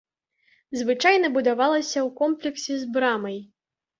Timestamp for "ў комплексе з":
2.07-2.89